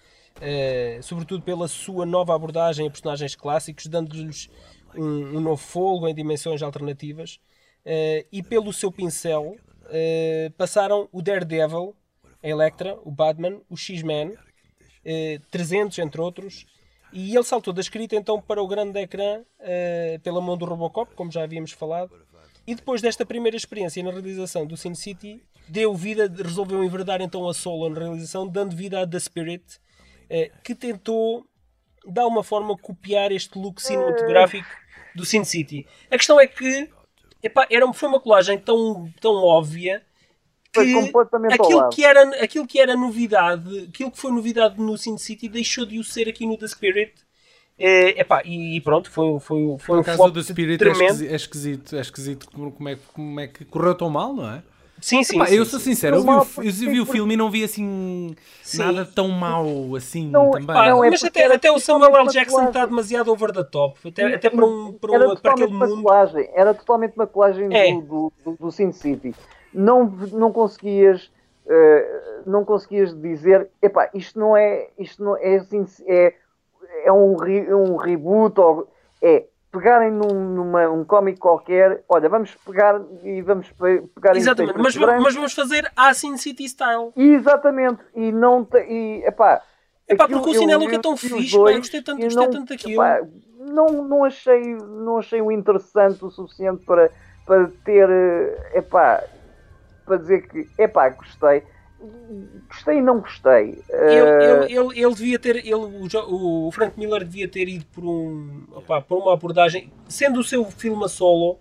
[0.41, 4.49] eh, sobretudo pela sua nova abordagem a personagens clássicos, dando-lhes
[4.97, 7.41] um, um novo fogo em dimensões alternativas,
[7.89, 9.57] eh, e pelo seu pincel
[9.91, 11.95] eh, passaram o Daredevil,
[12.43, 14.35] a Electra, o Batman, o X-Men,
[15.05, 16.67] eh, 300 entre outros,
[17.13, 19.45] e ele saltou da escrita então para o grande ecrã
[20.25, 22.11] pela mão do Robocop, como já havíamos falado,
[22.67, 27.49] e depois desta primeira experiência na realização do Sin City, deu vida, resolveu enverdar então
[27.49, 29.65] a solo na realização, dando vida a The Spirit,
[30.65, 31.47] que tentou,
[32.05, 34.69] de alguma forma, copiar este look cinematográfico
[35.17, 35.87] do Sin City.
[36.11, 36.89] A questão é que
[37.43, 40.03] epá, era, foi uma colagem tão, tão óbvia
[40.75, 41.13] Foi que
[41.53, 45.87] aquilo que, era, aquilo que era novidade, aquilo que foi novidade no Sin City deixou
[45.87, 47.15] de o ser aqui no The Spirit.
[47.79, 50.79] Eh, epá, e pronto, foi, foi, foi Por um acaso flop o do Spirit é
[50.79, 51.23] tremendo.
[51.23, 54.51] esquisito, é esquisito, é esquisito como, como é, como é que correu tão mal, não
[54.51, 54.63] é?
[55.07, 55.71] Sim, sim, Pá, sim, eu sim.
[55.71, 58.79] sou sincero, eu vi, Mal, o, eu vi o filme e não vi assim Sim.
[58.79, 60.67] nada tão mau assim Não, também.
[60.67, 62.29] Pá, Não, é mas até, era até o Samuel L.
[62.29, 63.97] Jackson está demasiado over the top.
[64.09, 66.03] Até, até para, um, para, era um, para aquele totalmente uma mundo.
[66.03, 67.93] colagem, era totalmente uma colagem É.
[67.93, 69.33] do, do, do, do Sin City.
[69.73, 71.31] Não, não conseguias
[71.69, 75.57] eh, não conseguias dizer epá, isto não é isto não é,
[76.07, 76.35] é,
[77.05, 78.89] é um, re- um reboot ou
[79.23, 79.45] é
[79.77, 84.97] pegarem num, numa um cómic qualquer, olha, vamos pegar e vamos pe- pegar Exatamente, mas,
[84.97, 87.13] mas vamos fazer a Sin City style.
[87.17, 89.61] Exatamente, e não te, e, epá,
[90.09, 92.51] Epá, aquilo- porque o Sinalook é tão fixe, pá, dois eu gostei tanto- gostei não-
[92.53, 92.93] tanto daquilo.
[93.03, 93.21] epá,
[93.59, 97.11] não, não achei não achei o interessante o suficiente para,
[97.45, 99.23] para ter eh, epá,
[100.05, 101.63] para dizer que epá, gostei
[102.69, 107.25] gostei e não gostei Ele, Eh, ele, ele, ele devia ter, ele, o, Frank Miller
[107.25, 111.59] devia ter ido por, um, opá, por uma abordagem, sendo o seu filme a solo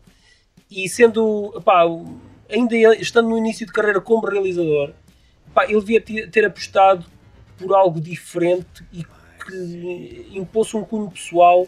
[0.69, 1.83] e sendo, opá,
[2.49, 4.93] ainda estando no início de carreira como realizador,
[5.51, 7.05] opá, ele devia ter, ter apostado
[7.57, 11.67] por algo diferente e que impôs um cunho pessoal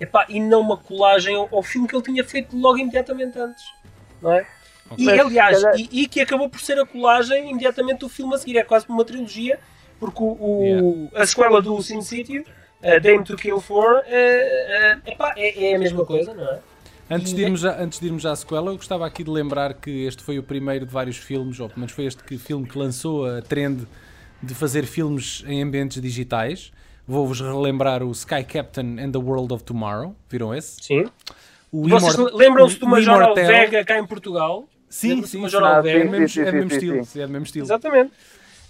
[0.00, 3.64] epá, e não uma colagem ao, ao filme que ele tinha feito logo imediatamente antes.
[4.22, 4.46] Não é?
[4.96, 8.38] E, Mas, aliás, e, e que acabou por ser a colagem imediatamente do filme a
[8.38, 8.56] seguir.
[8.56, 9.58] É quase uma trilogia,
[10.00, 15.00] porque o, o- a sequela do Sin City, uh, Dame to Kill For, uh, uh,
[15.10, 16.58] epá, é, é a mesma coisa, não é?
[17.10, 20.04] Antes de, irmos já, antes de irmos à sequela, eu gostava aqui de lembrar que
[20.04, 22.76] este foi o primeiro de vários filmes, ou pelo menos foi este que, filme que
[22.78, 23.86] lançou a trend
[24.42, 26.70] de fazer filmes em ambientes digitais.
[27.06, 30.14] Vou-vos relembrar o Sky Captain and the World of Tomorrow.
[30.28, 30.76] Viram esse?
[30.82, 31.06] Sim.
[31.72, 34.68] O Vocês lembram-se do Major Immortel- Vega cá em Portugal?
[34.88, 35.40] Sim, sim.
[35.42, 36.00] Major Ah, Vega?
[36.00, 37.04] É do mesmo, sim, é mesmo sim, estilo.
[37.04, 37.20] sim.
[37.20, 37.64] É do mesmo estilo.
[37.66, 38.12] Exatamente.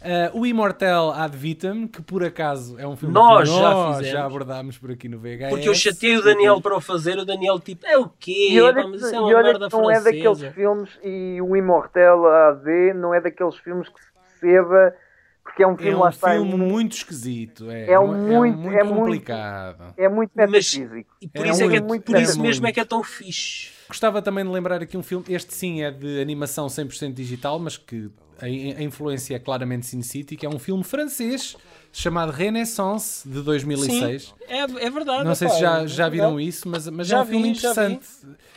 [0.01, 3.97] Uh, o Immortel Ad Vitam, que por acaso é um filme Nós que já nós
[3.97, 4.13] fizemos.
[4.13, 5.51] já abordámos por aqui no VHS.
[5.51, 8.49] Porque eu chatei o Daniel para o fazer, o Daniel tipo, é o quê?
[8.53, 10.53] e olha, mas que, isso é e uma olha merda que não é daqueles francesa.
[10.53, 14.07] filmes e o Immortel AD não é daqueles filmes que se
[14.41, 14.95] perceba
[15.43, 17.69] porque é um filme É lá um está, é filme muito, muito esquisito.
[17.69, 19.95] É, É um é muito- muito é muito- complicado.
[19.97, 22.47] é muito Mas- metafísico E por É isso, é que é- muito, por isso muito.
[22.47, 23.71] mesmo é que é tão fixe.
[23.89, 27.77] Gostava também de lembrar aqui um filme, este sim é de animação 100% digital, mas
[27.77, 31.57] que a, a influência é claramente Sin City, que é um filme francês
[31.93, 34.23] chamado Renaissance de 2006.
[34.23, 35.25] Sim, é, é verdade.
[35.25, 37.45] Não sei epá, se já, é já viram isso, mas, mas Já é um filme
[37.45, 37.57] vi, vi.
[37.59, 38.07] interessante.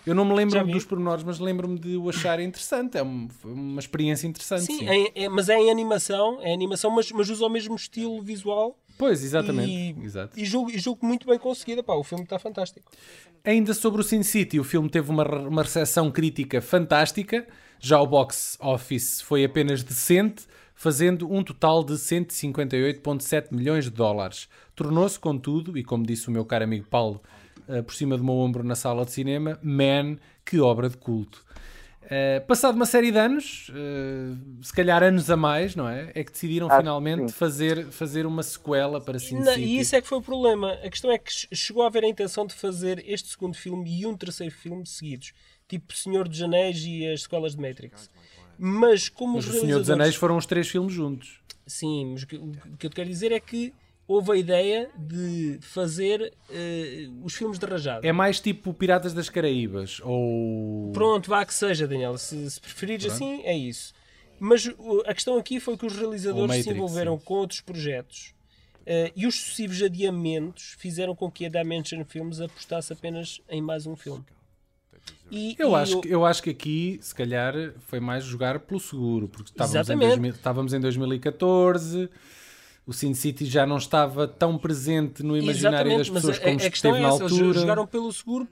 [0.05, 2.97] Eu não me lembro dos pormenores, mas lembro-me de o achar interessante.
[2.97, 4.63] É um- uma experiência interessante.
[4.65, 4.87] Sim, sim.
[4.87, 8.77] é- é- mas é em animação, é animação, mas, mas usa o mesmo estilo visual
[9.01, 9.71] Pois, exatamente.
[9.71, 10.39] E- Exato.
[10.39, 11.81] e julgo, e julgo muito bem conseguida.
[11.81, 12.91] Pá, o filme está fantástico.
[13.43, 17.47] Ainda sobre o Sin City, o filme teve uma, uma recepção crítica fantástica,
[17.79, 24.47] já o box office foi apenas decente, fazendo um total de 158,7 milhões de dólares.
[24.75, 27.23] Tornou-se, contudo, e como disse o meu caro amigo Paulo,
[27.67, 31.43] eh, por cima do meu ombro na sala de cinema, Man, que obra de culto.
[32.03, 36.11] Eh, passado uma série de anos, eh, se calhar anos a mais, não é?
[36.15, 37.37] É que decidiram que finalmente sim.
[37.37, 39.61] fazer, fazer uma sequela para Sin City.
[39.61, 40.73] e isso é que foi o problema.
[40.83, 44.01] A questão é que che- chegou a haver a intenção de fazer este segundo filme
[44.01, 45.31] e um terceiro filme seguidos,
[45.67, 48.09] tipo Senhor dos Anéis e as sequelas de Matrix.
[48.57, 50.01] Mas como Mas os o Senhor dos realizadores...
[50.01, 51.39] Anéis foram os três filmes juntos.
[51.65, 53.73] Sim, mas o que, o que eu te quero dizer é que
[54.07, 58.05] houve a ideia de fazer eh, os filmes de rajada.
[58.05, 60.91] É mais tipo Piratas das Caraíbas ou.
[60.93, 62.17] Pronto, vá que seja, Daniel.
[62.17, 63.15] Se, se preferires Pronto.
[63.23, 63.93] assim, é isso.
[64.39, 67.25] Mas o- a questão aqui foi que os realizadores Matrix, se envolveram sim.
[67.25, 68.33] com outros projetos
[68.85, 73.85] eh, e os sucessivos adiamentos fizeram com que a Dimension Films apostasse apenas em mais
[73.85, 74.23] um filme.
[75.31, 77.53] E, Eu e acho, o- que, eu acho que aqui, se calhar,
[77.87, 80.07] foi mais jogar pelo seguro, porque estávamos, em, Exatamente.
[80.09, 82.09] 2000 estávamos em 2014,
[82.85, 86.41] o Sin City já não estava tão presente no imaginário das Exatamente, mas pessoas a,
[86.41, 87.59] como a questão esteve é na essa, eles altura.
[87.59, 88.47] jogaram pelo seguro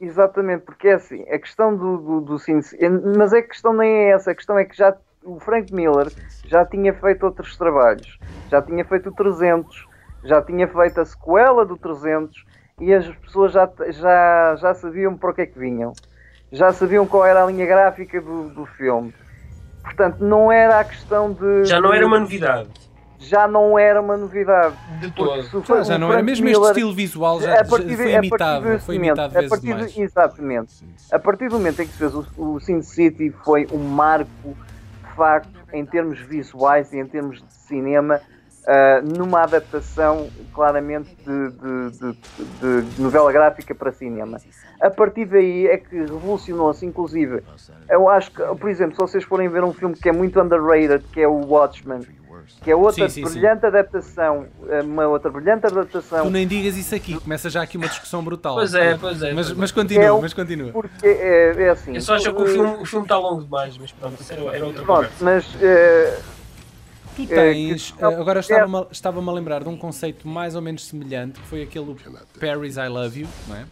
[0.00, 3.90] Exatamente, porque é assim, a questão do, do, do Sin City, mas a questão nem
[3.90, 6.08] é essa, a questão é que já o Frank Miller
[6.46, 8.16] já tinha feito outros trabalhos,
[8.48, 9.86] já tinha feito o 300,
[10.24, 12.44] já tinha feito a sequela do 300
[12.80, 15.92] e as pessoas já, já, já sabiam para o que é que vinham,
[16.52, 19.12] já sabiam qual era a linha gráfica do, do filme.
[19.82, 21.64] Portanto, não era a questão de.
[21.64, 22.68] já não era uma de- novidade
[23.20, 24.74] Já não era uma novidade.
[25.00, 25.84] de todo.
[25.84, 28.62] Já, não era mesmo Miller- este estilo visual, já, a partir foi a partir imitado,
[28.80, 29.98] foi momento- imitado a vezes partir de- mais.
[29.98, 30.84] Exatamente.
[31.10, 34.30] A partir do momento em que se fez o, o Sin City foi um marco,
[35.08, 38.20] de facto, em termos visuais e em termos de cinema,
[38.66, 41.50] ah, numa adaptação claramente de,
[41.90, 44.38] de- de- de novela gráfica para cinema.
[44.80, 47.42] A partir daí é que revolucionou-se, inclusive.
[47.90, 51.02] Eu acho que, por exemplo, se vocês forem ver um filme que é muito underrated,
[51.12, 52.00] que é o Watchmen,
[52.62, 53.32] que é outra Sim, sim, sim.
[53.40, 54.46] brilhante adaptação,
[54.84, 58.54] uma outra brilhante adaptação Tu nem digas isso aqui, começa já aqui uma discussão brutal.
[58.56, 59.32] Pois é, pois é.
[59.32, 59.60] Mas, pois é.
[59.60, 60.72] mas continua, É mas continua.
[60.72, 61.94] porque é, é assim.
[61.94, 64.32] Eu só acho que o eh, filme, o filme está longo demais, mas pronto, isso
[64.32, 65.24] era, era outra Pronto, conversa.
[65.24, 66.18] mas eh,
[67.16, 70.62] Tu tens, que- eh, agora estava-me a, estava-me a lembrar de um conceito mais ou
[70.62, 71.96] menos semelhante, que foi aquele
[72.40, 73.64] Paris I Love You, não é?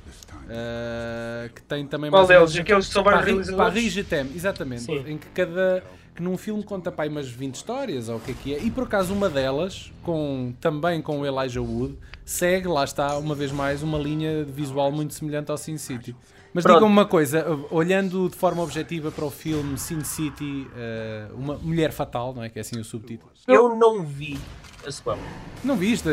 [0.48, 2.60] Eh, que tem também Qual mais ou deles?
[2.60, 3.50] Aqueles que são Paris?
[3.50, 4.82] Paris t'aime, exatamente.
[4.82, 5.04] Sim.
[5.06, 5.82] Em que cada.
[6.16, 8.59] Que num filme conta pá, aí umas 20 histórias, ou o que é que é.
[8.59, 13.35] E por acaso uma delas, com, também com o Elijah Wood, segue, lá está, uma
[13.35, 16.16] vez mais, uma linha de visual muito semelhante ao Sin City.
[16.55, 21.59] Mas digam-me uma coisa, olhando de forma objetiva para o filme Sin City, eh, uma
[21.59, 22.48] mulher fatal, não é?
[22.48, 23.31] Que é assim o subtítulo.
[23.46, 24.38] Eu não vi
[24.87, 25.18] a sequela.
[25.62, 26.09] Não viste?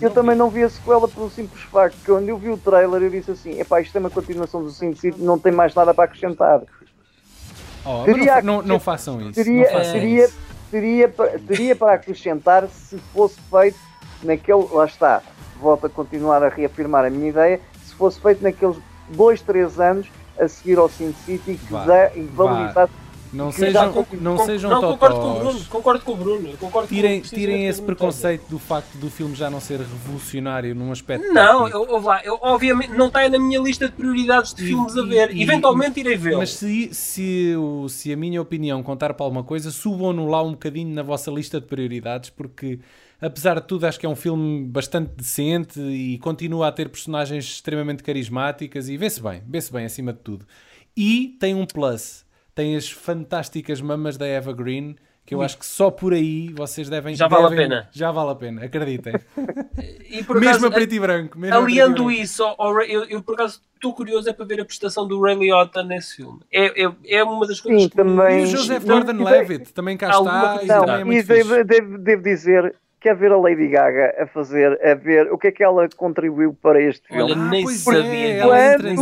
[0.00, 3.02] eu também não vi a sequela pelo simples facto que quando eu vi o trailer
[3.02, 5.92] eu disse assim, epá, isto é uma continuação do Sin City, não tem mais nada
[5.92, 6.62] para acrescentar.
[7.88, 8.04] Oh,
[8.42, 9.32] não, não, façam isso.
[9.32, 10.36] Teria, não façam teria, isso.
[10.70, 13.78] teria, pa- teria para acrescentar se fosse feito
[14.22, 15.22] naquele, lá está,
[15.58, 18.76] volto a continuar a reafirmar a minha ideia, se fosse feito naqueles
[19.08, 20.06] dois, três anos
[20.38, 21.72] a seguir ao Sin City que
[22.68, 22.82] Vá,
[23.32, 25.38] Não sejam, Com- não com- sejam não, concordo com o.
[25.40, 25.64] Bruno.
[25.66, 26.56] Concordo com o Bruno.
[26.58, 31.26] Concordo Tirem, tirem esse preconceito do facto do filme já não ser revolucionário num aspecto
[31.32, 34.66] Não, eu, eu, lá, eu, obviamente não está na minha lista de prioridades de E-
[34.68, 35.36] filmes a e- ver.
[35.36, 36.38] e- Eventualmente irei vê-lo.
[36.38, 40.52] Mas se, se, o- se a minha opinião contar para alguma coisa, subam-no lá um
[40.52, 42.78] bocadinho na vossa lista de prioridades, porque
[43.20, 47.44] apesar de tudo, acho que é um filme bastante decente e continua a ter personagens
[47.44, 50.46] extremamente carismáticas e vê-se bem, vê-se bem acima de tudo.
[50.96, 52.24] E tem um plus,
[52.58, 54.96] tem as fantásticas mamas da Eva Green.
[55.24, 57.14] Que eu acho que só por aí vocês devem.
[57.14, 57.88] Já vale a devem- pena.
[57.92, 59.12] Já vale a pena, acreditem.
[60.10, 61.38] E por mesmo a preto e branco.
[61.44, 62.10] A aliando branco.
[62.10, 65.36] isso, ao- eu, eu por acaso estou curioso é para ver a prestação do Ray
[65.36, 66.40] Liotta nesse filme.
[66.50, 69.96] É, é, é uma das coisas Sim, que também- E o Joseph Não, Gordon-Levitt também
[69.98, 70.18] cá está
[70.54, 73.68] e coisa- também é Não, muito e devo, devo- devo dizer, quer ver a Lady
[73.68, 77.22] Gaga a fazer, a ver o que é que ela contribuiu para este filme.
[77.22, 78.00] Olha, Ah, nem pois sabia.
[78.02, 78.96] é, nem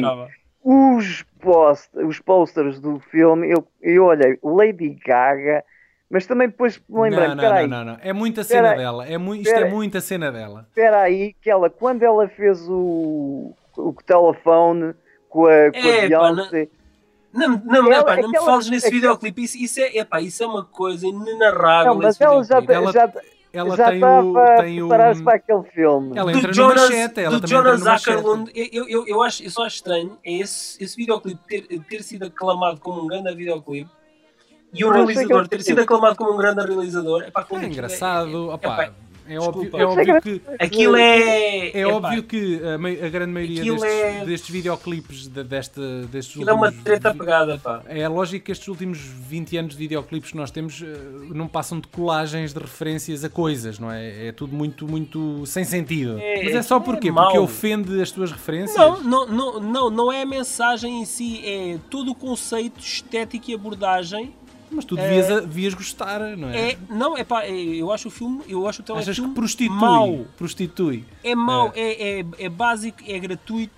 [0.00, 0.28] ela
[0.62, 5.64] Os, post, os posters do filme, eu, eu olhei Lady Gaga,
[6.10, 7.98] mas também depois me lembrei, não, espera não, aí, não, não, não.
[8.02, 8.76] É muita cena aí.
[8.78, 9.06] dela.
[9.06, 10.66] É mu isto é muita cena dela.
[10.68, 14.94] espera aí, que ela, quando ela fez o, o telefone
[15.30, 16.68] com a, com a É, pá, Beyoncé,
[17.32, 19.44] Não, não, não, Ela- pá, não me aquela- fales nesse aquela- videoclipe.
[19.44, 21.94] Isso, isso, é, epá, isso é uma coisa inenarrável.
[21.94, 22.72] Não, mas ela já, videoclipe.
[22.72, 23.12] Ela- já,
[23.52, 24.34] Ela já tem o.
[24.60, 26.16] Tem o para aquele filme.
[26.16, 28.02] ela do entra no Jonas, machete, ela do também entra Jonas.
[28.02, 32.02] Ackerlund, eu, eu, eu, acho, eu só acho estranho é esse, esse videoclipe ter, ter
[32.02, 33.90] sido aclamado como um grande videoclipe
[34.72, 37.24] e o realizador ter sido aclamado como um grande realizador.
[37.24, 38.50] Epá, É engraçado.
[38.50, 38.94] é- opá, epá,
[39.34, 40.42] é, óbvio, é óbvio que.
[40.58, 41.70] aquilo é.
[41.80, 46.34] É óbvio que a, mei- a grande maioria destes, é- destes videoclipes, de, desta, destes
[46.36, 47.82] Aquilo é uma últimos treta pegada, pá.
[47.86, 50.86] É lógico que estes últimos 20 anos de videoclipes que nós temos eh,
[51.34, 54.28] não passam de colagens de referências a coisas, não é?
[54.28, 56.18] É tudo muito, muito sem sentido.
[56.18, 57.10] É, Mas é só é porquê?
[57.10, 57.24] mau.
[57.26, 58.76] Porque ofende as tuas referências?
[58.76, 63.50] Não, não, não, não, não é a mensagem em si, é todo o conceito estético
[63.50, 64.34] e abordagem.
[64.70, 66.70] Mas tu devias, devias gostar, não é?
[66.72, 69.34] É, não, é pá, é- eu acho o filme, eu acho o Achas que telefilme
[69.34, 69.76] prostitui?
[69.76, 70.26] mau.
[70.36, 71.04] Prostitui.
[71.24, 73.74] É mau, é, é, é básico, é gratuito,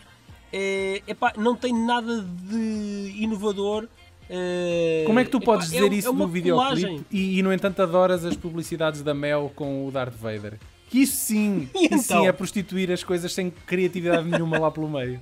[0.52, 3.88] é, epá, não tem nada de inovador.
[4.28, 7.52] é, Como é que tu podes dizer é, isso é no videoclipe e, e, no
[7.52, 10.58] entanto adoras as publicidades da Mel com o Darth Vader?
[10.92, 12.26] Que isso sim, E isso sim então?
[12.26, 15.18] é prostituir as coisas sem criatividade nenhuma lá pelo meio.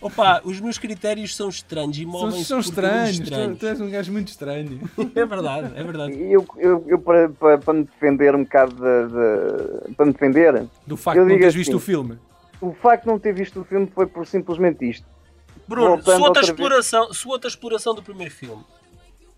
[0.00, 3.66] Opa, os meus critérios são estranhos e São, movem-se são por caminhos estranhos, tu, tu
[3.68, 4.80] és um gajo muito estranho.
[5.14, 6.20] É verdade, é verdade.
[6.20, 10.66] Eu, eu, eu para, para, para me defender um bocado de, de- para me defender,
[10.84, 12.18] Do facto de não teres assim, visto o filme.
[12.60, 15.06] o facto de não ter visto o filme foi por simplesmente isto.
[15.68, 16.48] Bruno, Voltando sua outra, outra vez.
[16.50, 18.64] exploração, sua outra exploração do primeiro filme.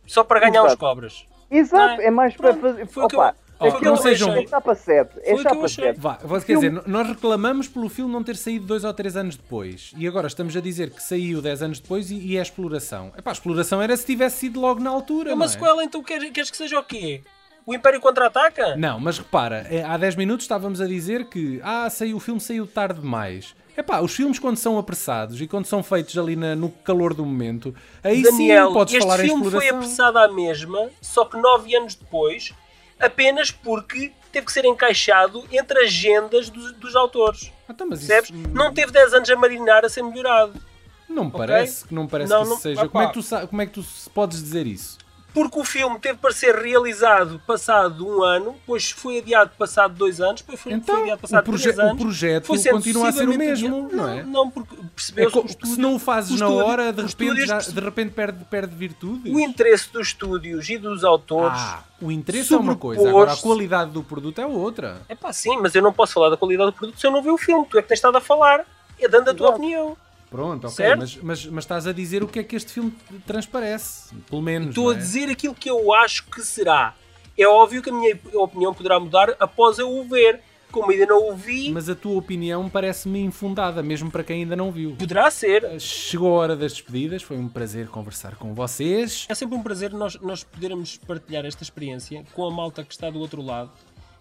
[0.07, 0.73] Só para ganhar Exato.
[0.73, 1.27] uns cobras.
[1.51, 2.87] Exato, Não é mais para Pronto, fazer.
[2.87, 5.11] foi o que eu- Opa, foi o que aquilo eu sejam- é chapa 7.
[5.23, 5.85] É chapa achei.
[5.87, 6.01] 7.
[6.01, 9.37] Vá, vou- quer dizer, nós reclamamos pelo filme não ter saído dois ou três anos
[9.37, 9.93] depois.
[9.97, 13.13] E agora estamos a dizer que saiu 10 anos depois e, e é exploração.
[13.17, 15.31] Epá, a exploração era se tivesse sido logo na altura.
[15.31, 15.49] É uma não é?
[15.49, 17.23] sequela, então queres, queres que seja o quê?
[17.65, 18.77] O Império Contra-Ataca?
[18.77, 22.41] Não, mas repara, é, há 10 minutos estávamos a dizer que ah, saiu, o filme
[22.41, 23.57] saiu tarde demais.
[23.77, 27.27] Epá, os filmes quando são apressados e quando são feitos ali na- no calor do
[27.27, 29.79] momento, aí Daniel, sim podes este falar em filme foi exploração.
[29.79, 32.55] apressado à mesma, só que nove anos depois,
[33.01, 37.53] apenas porque teve que ser encaixado entre agendas dos, dos autores.
[37.69, 38.31] Ah, então, mas isso Percebes?
[38.53, 40.61] Não teve 10 anos a marinar a ser melhorado.
[41.09, 41.39] não me ok?
[41.39, 42.89] parece, que não parece Não, que isso não- seja.
[42.89, 44.99] Como é que, tu, como é que tu podes dizer isso?
[45.37, 50.19] Porque o filme teve para ser realizado passado um ano, depois foi adiado passado dois
[50.19, 52.03] anos, depois foi, foi Então, adiado o, passado três o anos.
[52.03, 53.97] projeto foi sendo continua a ser o mesmo, adiado.
[53.97, 54.23] não é?
[54.23, 56.91] Não, porque É percebeu-se co- o se estúdio- não o fazes o na estúdio- hora,
[56.91, 59.31] de repente, já- de repente perde, perde virtude.
[59.31, 61.59] O interesse dos estúdios e dos autores.
[61.61, 65.03] Ah, o interesse é uma coisa, agora a qualidade do produto é outra.
[65.07, 67.21] É pá, sim, mas eu não posso falar da qualidade do produto se eu não
[67.23, 67.67] ver o filme.
[67.71, 68.65] Tu é que tens estado a falar.
[68.99, 69.59] É dando a tua Exato.
[69.63, 69.97] opinião.
[70.37, 70.99] Pronto, ok, Certo?
[71.01, 72.93] mas, mas, mas estás a dizer o que é que este filme
[73.27, 74.69] transparece, pelo menos.
[74.69, 74.99] Estou não a é?
[74.99, 76.95] dizer aquilo que eu acho que será.
[77.39, 80.41] É óbvio que a minha opinião poderá mudar após eu o ver.
[80.71, 84.57] Como ainda não o vi, Mas a tua opinião parece-me infundada, mesmo para quem ainda
[84.57, 84.97] não viu.
[84.99, 85.81] poderá ser.
[85.81, 89.27] Chegou a hora das despedidas, foi um prazer conversar com vocês.
[89.29, 93.09] É sempre um prazer nós, nós podermos partilhar esta experiência com a malta que está
[93.09, 93.71] do outro lado